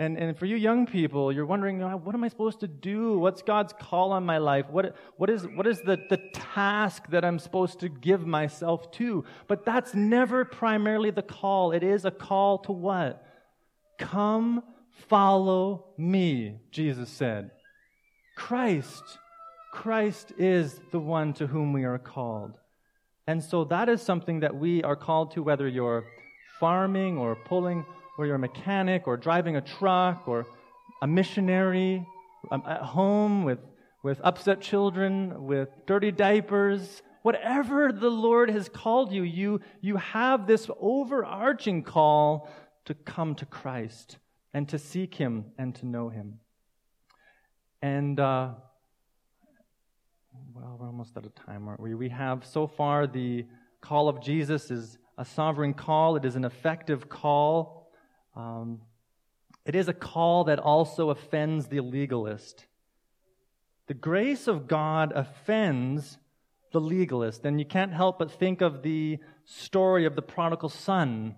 [0.00, 3.18] And, and for you young people, you're wondering, ah, what am I supposed to do?
[3.18, 4.64] What's God's call on my life?
[4.70, 9.24] What, what is, what is the, the task that I'm supposed to give myself to?
[9.46, 11.72] But that's never primarily the call.
[11.72, 13.26] It is a call to what?
[13.98, 14.62] Come
[15.08, 17.50] follow me, Jesus said.
[18.36, 19.02] Christ.
[19.70, 22.56] Christ is the one to whom we are called.
[23.30, 26.04] And so that is something that we are called to, whether you're
[26.58, 27.86] farming or pulling,
[28.18, 30.48] or you're a mechanic or driving a truck or
[31.00, 32.04] a missionary
[32.50, 33.60] um, at home with,
[34.02, 40.48] with upset children, with dirty diapers, whatever the Lord has called you, you, you have
[40.48, 42.50] this overarching call
[42.86, 44.18] to come to Christ
[44.52, 46.40] and to seek Him and to know Him.
[47.80, 48.54] And uh,
[50.54, 51.94] well, we're almost out of time, aren't we?
[51.94, 53.46] We have so far the
[53.80, 57.90] call of Jesus is a sovereign call, it is an effective call.
[58.36, 58.80] Um,
[59.64, 62.66] it is a call that also offends the legalist.
[63.86, 66.18] The grace of God offends
[66.72, 71.34] the legalist, and you can't help but think of the story of the prodigal son.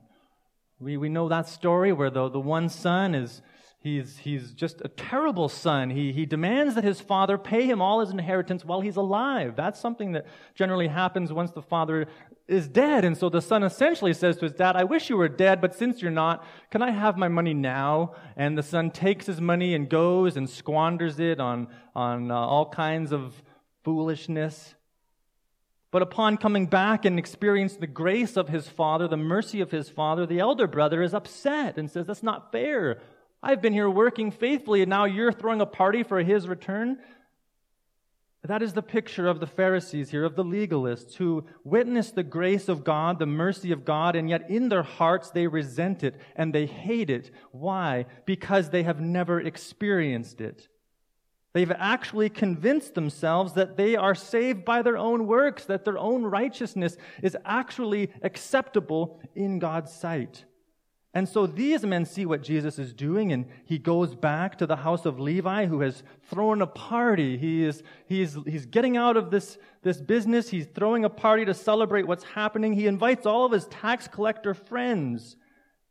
[0.79, 3.43] We, we know that story where the, the one son is
[3.83, 5.91] He's, he's just a terrible son.
[5.91, 9.57] He, he demands that his father pay him all his inheritance while he's alive.
[9.57, 12.07] That's something that generally happens once the father
[12.47, 13.05] is dead.
[13.05, 15.75] And so the son essentially says to his dad, I wish you were dead, but
[15.75, 18.15] since you're not, can I have my money now?
[18.37, 21.67] And the son takes his money and goes and squanders it on,
[21.97, 23.43] on uh, all kinds of
[23.83, 24.77] foolishness.
[25.91, 29.89] But upon coming back and experiencing the grace of his father, the mercy of his
[29.89, 33.01] father, the elder brother is upset and says, That's not fair.
[33.43, 36.99] I've been here working faithfully, and now you're throwing a party for his return.
[38.45, 42.69] That is the picture of the Pharisees here, of the legalists who witness the grace
[42.69, 46.53] of God, the mercy of God, and yet in their hearts they resent it and
[46.53, 47.31] they hate it.
[47.53, 48.07] Why?
[48.27, 50.69] Because they have never experienced it.
[51.53, 56.25] They've actually convinced themselves that they are saved by their own works, that their own
[56.25, 60.45] righteousness is actually acceptable in God's sight.
[61.15, 64.77] And so these men see what Jesus is doing, and he goes back to the
[64.77, 67.37] house of Levi, who has thrown a party.
[67.37, 70.49] He is, he's, he's getting out of this, this business.
[70.49, 72.73] He's throwing a party to celebrate what's happening.
[72.73, 75.37] He invites all of his tax collector friends.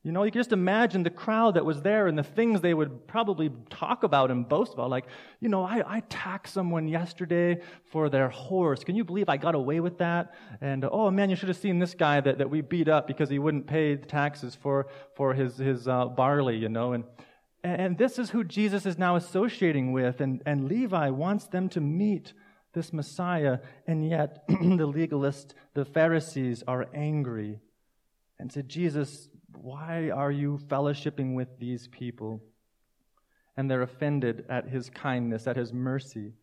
[0.04, 2.74] You know, you can just imagine the crowd that was there and the things they
[2.74, 4.90] would probably talk about and boast about.
[4.90, 5.06] Like,
[5.40, 7.62] you know, I, I taxed someone yesterday
[7.92, 8.84] for their horse.
[8.84, 10.34] Can you believe I got away with that?
[10.60, 13.30] And, oh man, you should have seen this guy that, that we beat up because
[13.30, 16.94] he wouldn't pay the taxes for, for his, his uh, barley, you know.
[16.94, 17.04] And,
[17.63, 20.19] and this is who Jesus is now associating with.
[20.19, 22.34] And, and Levi wants them to meet
[22.73, 23.60] this Messiah.
[23.86, 27.60] And yet, the legalists, the Pharisees, are angry
[28.40, 32.41] and said, Jesus, why are you fellowshipping with these people?
[33.58, 36.33] and they're offended at his kindness, at his mercy.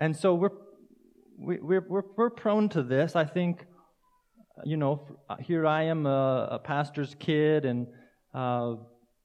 [0.00, 0.50] And so we're,
[1.38, 3.16] we, we're, we're, we're prone to this.
[3.16, 3.64] I think,
[4.64, 7.86] you know, here I am, a, a pastor's kid, and,
[8.34, 8.74] uh,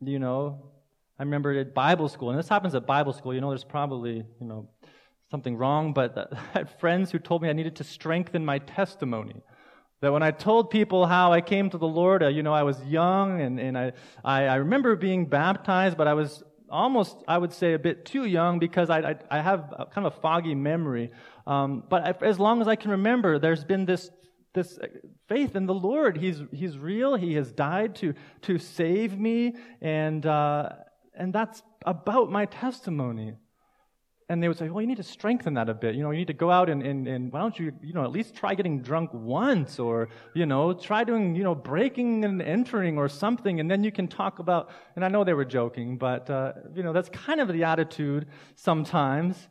[0.01, 0.71] you know,
[1.19, 4.23] I remember at Bible school, and this happens at Bible school, you know, there's probably,
[4.39, 4.69] you know,
[5.29, 9.41] something wrong, but I had friends who told me I needed to strengthen my testimony.
[10.01, 12.63] That when I told people how I came to the Lord, uh, you know, I
[12.63, 13.93] was young and, and I,
[14.23, 18.25] I, I, remember being baptized, but I was almost, I would say, a bit too
[18.25, 21.11] young because I, I, I have a, kind of a foggy memory.
[21.47, 24.11] Um, but as long as I can remember, there's been this,
[24.53, 24.77] this
[25.27, 26.17] faith in the Lord.
[26.17, 27.15] He's, he's real.
[27.15, 29.55] He has died to, to save me.
[29.81, 30.69] And, uh,
[31.15, 33.33] and that's about my testimony
[34.29, 35.95] and they would say, well, you need to strengthen that a bit.
[35.95, 38.03] You know, you need to go out and, and, and why don't you, you know,
[38.03, 42.41] at least try getting drunk once or, you know, try doing, you know, breaking and
[42.41, 43.61] entering or something.
[43.61, 46.83] And then you can talk about, and I know they were joking, but, uh, you
[46.83, 49.47] know, that's kind of the attitude sometimes.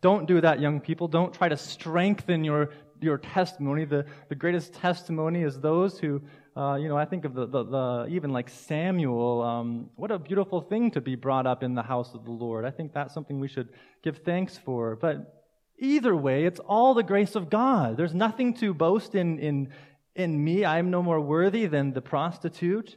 [0.00, 1.08] Don't do that, young people.
[1.08, 2.70] Don't try to strengthen your,
[3.00, 3.84] your testimony.
[3.84, 6.22] The, the greatest testimony is those who,
[6.56, 9.42] uh, you know, I think of the, the, the even like Samuel.
[9.42, 12.64] Um, what a beautiful thing to be brought up in the house of the Lord.
[12.64, 13.68] I think that's something we should
[14.02, 14.96] give thanks for.
[14.96, 15.44] But
[15.78, 17.96] either way, it's all the grace of God.
[17.96, 19.72] There's nothing to boast in, in,
[20.16, 20.64] in me.
[20.64, 22.96] I am no more worthy than the prostitute.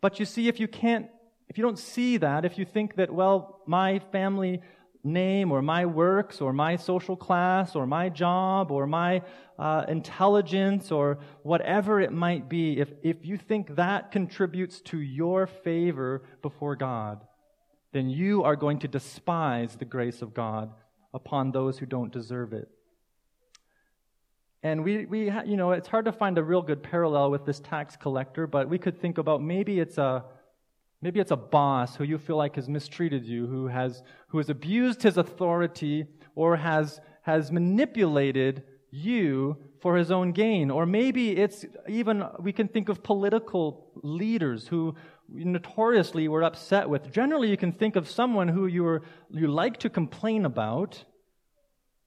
[0.00, 1.08] But you see, if you can't,
[1.48, 4.62] if you don't see that, if you think that, well, my family
[5.04, 9.22] name or my works or my social class or my job or my
[9.58, 15.46] uh, intelligence or whatever it might be, if, if you think that contributes to your
[15.46, 17.20] favor before God,
[17.92, 20.72] then you are going to despise the grace of God
[21.12, 22.68] upon those who don't deserve it.
[24.62, 27.58] And we, we, you know, it's hard to find a real good parallel with this
[27.58, 30.24] tax collector, but we could think about maybe it's a,
[31.02, 34.48] Maybe it's a boss who you feel like has mistreated you, who has, who has
[34.48, 40.70] abused his authority or has, has manipulated you for his own gain.
[40.70, 44.94] Or maybe it's even, we can think of political leaders who
[45.28, 47.10] notoriously were upset with.
[47.10, 51.04] Generally, you can think of someone who you, were, you like to complain about,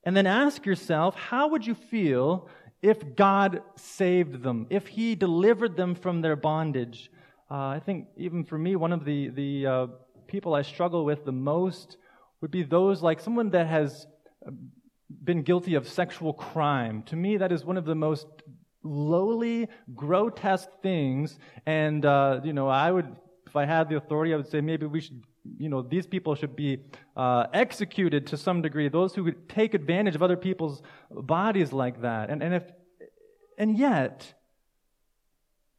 [0.06, 2.48] and then ask yourself, how would you feel
[2.82, 7.12] if God saved them, if he delivered them from their bondage?
[7.50, 9.88] Uh, I think even for me, one of the, the uh,
[10.28, 11.98] people I struggle with the most
[12.42, 14.08] would be those like someone that has
[14.46, 14.52] uh,
[15.24, 17.04] been guilty of sexual crime.
[17.04, 18.28] To me, that is one of the most
[18.84, 21.38] lowly, grotesque things.
[21.66, 23.16] And, uh, you know, I would,
[23.46, 25.24] if I had the authority, I would say maybe we should,
[25.58, 26.80] you know, these people should be
[27.16, 28.90] uh, executed to some degree.
[28.90, 30.82] Those who take advantage of other people's
[31.12, 32.30] bodies like that.
[32.32, 32.64] And, and if,
[33.58, 34.34] and yet,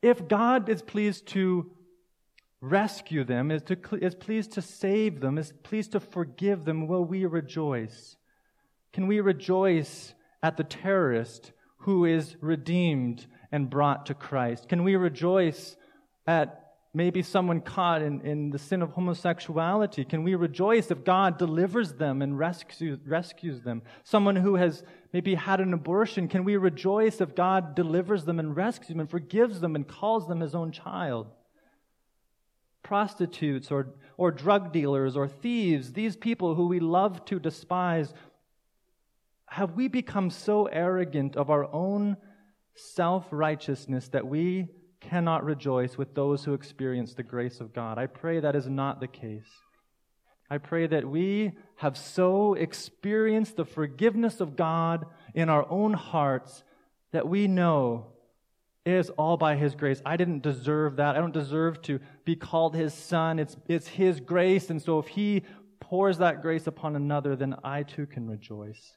[0.07, 1.71] if God is pleased to
[2.61, 7.05] rescue them, is, to, is pleased to save them, is pleased to forgive them, will
[7.05, 8.17] we rejoice?
[8.93, 14.69] Can we rejoice at the terrorist who is redeemed and brought to Christ?
[14.69, 15.77] Can we rejoice
[16.27, 16.66] at
[16.97, 20.03] maybe someone caught in, in the sin of homosexuality?
[20.03, 23.83] Can we rejoice if God delivers them and rescues, rescues them?
[24.03, 24.83] Someone who has
[25.13, 29.11] maybe had an abortion, can we rejoice if God delivers them and rescues them and
[29.11, 31.27] forgives them and calls them his own child?
[32.83, 38.15] Prostitutes or, or drug dealers or thieves, these people who we love to despise,
[39.49, 42.17] have we become so arrogant of our own
[42.75, 44.69] self righteousness that we
[45.01, 47.99] cannot rejoice with those who experience the grace of God.
[47.99, 49.49] I pray that is not the case.
[50.49, 56.63] I pray that we have so experienced the forgiveness of God in our own hearts
[57.13, 58.07] that we know
[58.85, 60.01] it is all by His grace.
[60.07, 61.17] I didn't deserve that.
[61.17, 63.41] I don't deserve to be called His son.
[63.41, 64.71] It's, it's His grace.
[64.71, 65.43] And so if He
[65.81, 68.93] pours that grace upon another, then I too can rejoice.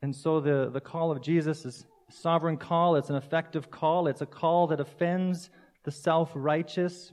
[0.00, 4.20] And so the, the call of Jesus is sovereign call, it's an effective call, it's
[4.20, 5.50] a call that offends
[5.84, 7.12] the self righteous,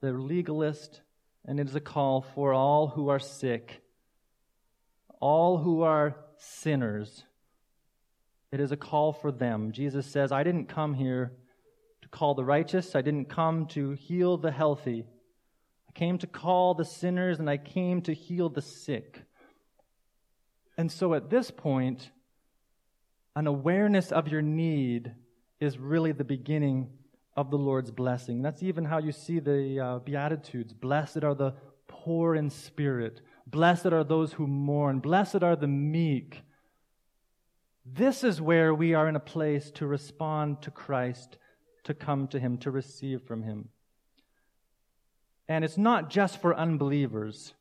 [0.00, 1.00] the legalist,
[1.44, 3.82] and it is a call for all who are sick,
[5.20, 7.24] all who are sinners.
[8.52, 9.72] It is a call for them.
[9.72, 11.32] Jesus says, I didn't come here
[12.02, 15.06] to call the righteous, I didn't come to heal the healthy.
[15.88, 19.22] I came to call the sinners, and I came to heal the sick.
[20.78, 22.10] And so at this point,
[23.36, 25.12] an awareness of your need
[25.60, 26.88] is really the beginning
[27.36, 28.42] of the Lord's blessing.
[28.42, 30.72] That's even how you see the uh, Beatitudes.
[30.72, 31.54] Blessed are the
[31.86, 33.20] poor in spirit.
[33.46, 35.00] Blessed are those who mourn.
[35.00, 36.42] Blessed are the meek.
[37.84, 41.38] This is where we are in a place to respond to Christ,
[41.84, 43.68] to come to Him, to receive from Him.
[45.48, 47.54] And it's not just for unbelievers.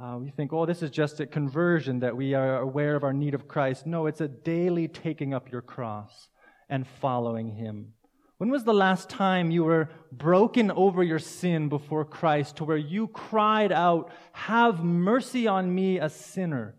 [0.00, 3.12] Uh, we think, oh, this is just a conversion that we are aware of our
[3.12, 3.84] need of Christ.
[3.84, 6.28] No, it's a daily taking up your cross
[6.68, 7.94] and following Him.
[8.36, 12.76] When was the last time you were broken over your sin before Christ to where
[12.76, 16.76] you cried out, Have mercy on me, a sinner?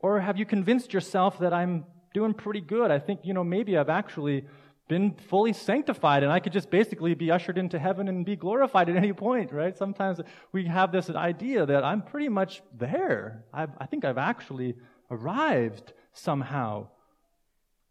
[0.00, 2.90] Or have you convinced yourself that I'm doing pretty good?
[2.90, 4.46] I think, you know, maybe I've actually
[4.88, 8.88] been fully sanctified and I could just basically be ushered into heaven and be glorified
[8.88, 9.76] at any point, right?
[9.76, 10.20] Sometimes
[10.52, 13.44] we have this idea that I'm pretty much there.
[13.52, 14.74] I've, i think I've actually
[15.10, 16.88] arrived somehow.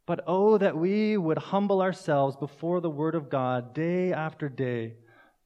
[0.06, 4.93] But oh, that we would humble ourselves before the Word of God day after day,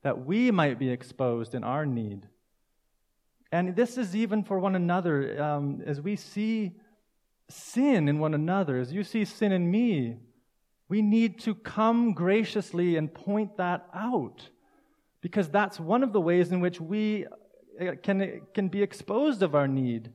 [0.03, 2.27] that we might be exposed in our need.
[3.51, 5.41] And this is even for one another.
[5.41, 6.73] Um, as we see
[7.49, 10.17] sin in one another, as you see sin in me,
[10.89, 14.49] we need to come graciously and point that out.
[15.21, 17.25] Because that's one of the ways in which we
[17.79, 20.11] uh, can, can be exposed of our need.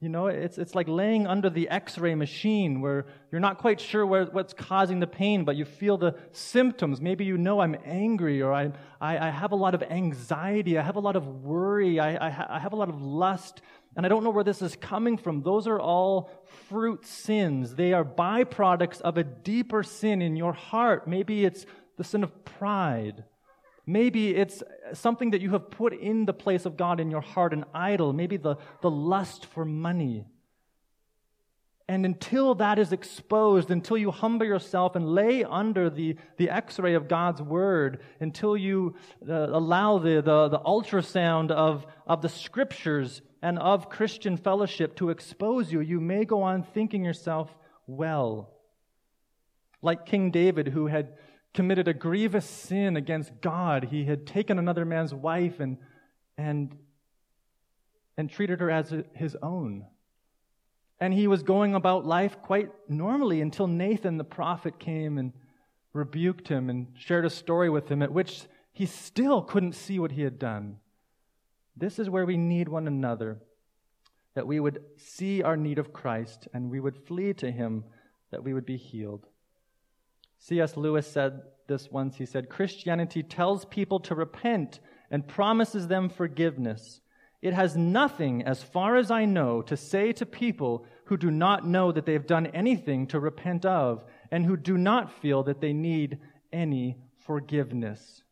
[0.00, 3.80] You know, it's, it's like laying under the x ray machine where you're not quite
[3.80, 7.00] sure where, what's causing the pain, but you feel the symptoms.
[7.00, 8.70] Maybe you know I'm angry or I,
[9.00, 10.78] I, I have a lot of anxiety.
[10.78, 11.98] I have a lot of worry.
[11.98, 13.60] I, I, I have a lot of lust,
[13.98, 15.42] and I don't know where this is coming from.
[15.42, 16.30] Those are all
[16.68, 17.74] fruit sins.
[17.74, 21.08] They are byproducts of a deeper sin in your heart.
[21.08, 23.24] Maybe it's the sin of pride.
[23.86, 27.52] Maybe it's something that you have put in the place of God in your heart,
[27.52, 28.12] an idol.
[28.12, 30.26] Maybe the, the lust for money.
[31.88, 36.78] And until that is exposed, until you humble yourself and lay under the, the x
[36.78, 38.94] ray of God's word, until you
[39.26, 45.08] uh, allow the, the, the ultrasound of, of the scriptures and of Christian fellowship to
[45.08, 47.54] expose you, you may go on thinking yourself
[47.86, 48.50] well.
[49.80, 51.14] Like King David, who had
[51.54, 53.84] committed a grievous sin against God.
[53.84, 55.78] He had taken another man's wife and,
[56.36, 56.76] and,
[58.16, 59.86] and treated her as his own.
[61.00, 65.32] And he was going about life quite normally until Nathan the prophet came and
[65.92, 68.42] rebuked him and shared a story with him at which
[68.72, 70.76] he still couldn't see what he had done.
[71.76, 73.40] This is where we need one another,
[74.34, 77.84] that we would see our need of Christ and we would flee to him,
[78.30, 79.26] that we would be healed.
[80.38, 80.76] C.S.
[80.76, 82.16] Lewis said this once.
[82.16, 84.80] He said, Christianity tells people to repent
[85.10, 87.00] and promises them forgiveness.
[87.40, 91.66] It has nothing, as far as I know, to say to people who do not
[91.66, 95.60] know that they have done anything to repent of and who do not feel that
[95.60, 96.18] they need
[96.52, 98.22] any forgiveness.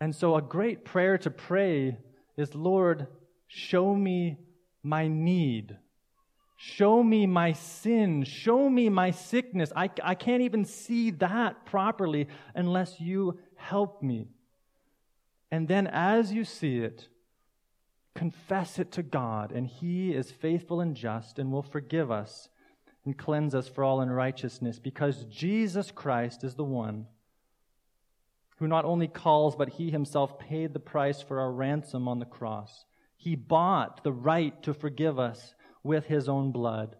[0.00, 1.98] And so, a great prayer to pray
[2.36, 3.06] is Lord,
[3.46, 4.38] show me
[4.82, 5.76] my need.
[6.56, 8.24] Show me my sin.
[8.24, 9.70] Show me my sickness.
[9.76, 14.28] I, I can't even see that properly unless you help me.
[15.50, 17.08] And then, as you see it,
[18.16, 22.48] confess it to God, and He is faithful and just and will forgive us
[23.04, 27.06] and cleanse us for all unrighteousness because Jesus Christ is the one
[28.58, 32.24] who not only calls, but He Himself paid the price for our ransom on the
[32.24, 32.84] cross.
[33.16, 36.96] He bought the right to forgive us with his own blood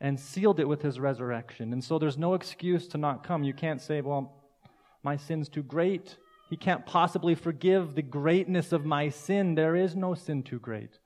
[0.00, 1.72] and sealed it with his resurrection.
[1.72, 3.44] And so there's no excuse to not come.
[3.44, 4.44] You can't say, well,
[5.02, 6.16] my sin's too great.
[6.50, 9.54] He can't possibly forgive the greatness of my sin.
[9.54, 10.98] There is no sin too great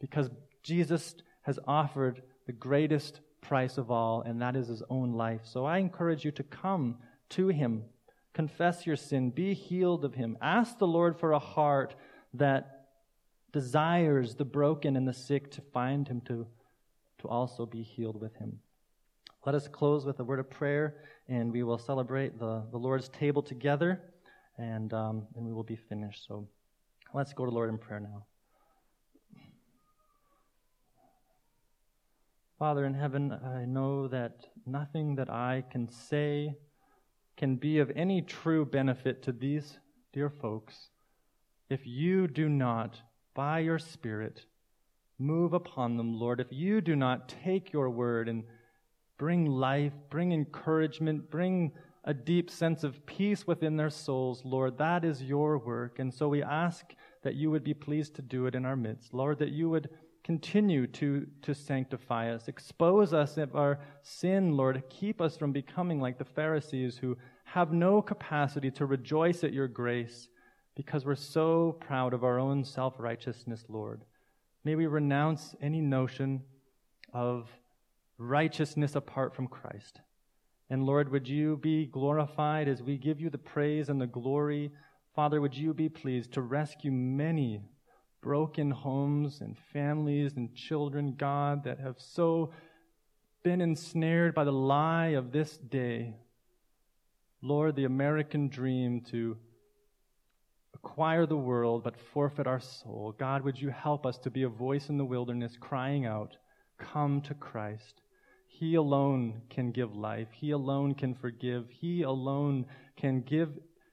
[0.00, 0.30] because
[0.62, 5.42] Jesus has offered the greatest price of all, and that is his own life.
[5.44, 6.96] So I encourage you to come
[7.30, 7.84] to him,
[8.32, 10.36] confess your sin, be healed of him.
[10.40, 11.94] Ask the Lord for a heart
[12.34, 12.86] that
[13.52, 16.46] desires the broken and the sick to find him, to
[17.18, 18.58] to also be healed with him.
[19.44, 20.96] Let us close with a word of prayer,
[21.28, 24.00] and we will celebrate the, the Lord's table together,
[24.58, 26.26] and, um, and we will be finished.
[26.26, 26.46] So
[27.14, 28.26] let's go to Lord in prayer now.
[32.58, 36.56] Father in heaven, I know that nothing that I can say
[37.36, 39.78] can be of any true benefit to these
[40.12, 40.90] dear folks
[41.70, 43.02] if you do not,
[43.34, 44.46] by your Spirit,
[45.18, 46.38] Move upon them, Lord.
[46.38, 48.44] If you do not take your word and
[49.18, 51.72] bring life, bring encouragement, bring
[52.08, 55.98] a deep sense of peace within their souls, Lord, that is your work.
[55.98, 59.12] And so we ask that you would be pleased to do it in our midst.
[59.12, 59.90] Lord, that you would
[60.24, 64.82] continue to, to sanctify us, expose us of our sin, Lord.
[64.88, 69.68] Keep us from becoming like the Pharisees who have no capacity to rejoice at your
[69.68, 70.30] grace
[70.76, 74.06] because we're so proud of our own self righteousness, Lord.
[74.64, 76.42] May we renounce any notion
[77.12, 77.50] of
[78.16, 80.00] righteousness apart from Christ.
[80.70, 84.70] And Lord, would you be glorified as we give you the praise and the glory
[85.18, 87.60] Father, would you be pleased to rescue many
[88.20, 92.52] broken homes and families and children, God, that have so
[93.42, 96.14] been ensnared by the lie of this day.
[97.42, 99.36] Lord, the American dream to
[100.72, 103.12] acquire the world but forfeit our soul.
[103.18, 106.36] God, would you help us to be a voice in the wilderness crying out,
[106.78, 108.02] Come to Christ.
[108.50, 110.28] He alone can give life.
[110.32, 111.66] He alone can forgive.
[111.70, 113.50] He alone can give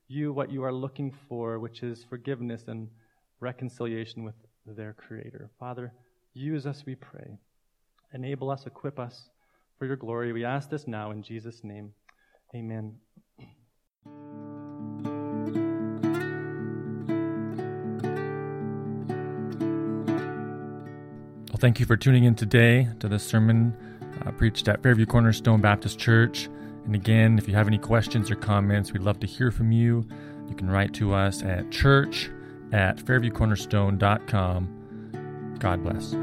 [0.08, 2.89] you what you are looking for, which is forgiveness and
[3.39, 4.36] reconciliation with
[4.66, 5.51] their Creator.
[5.60, 5.93] Father,
[6.34, 7.38] use us, we pray.
[8.14, 9.30] Enable us, equip us
[9.78, 10.34] for your glory.
[10.34, 11.93] We ask this now in Jesus' name.
[12.56, 12.95] Amen.
[21.49, 23.95] Well, thank you for tuning in today to the sermon
[24.26, 26.49] uh, preached at Fairview Cornerstone Baptist Church.
[26.86, 30.05] And again, if you have any questions or comments, we'd love to hear from you.
[30.47, 32.30] You can write to us at church
[32.71, 35.55] at fairviewcornerstone.com.
[35.59, 36.15] God bless.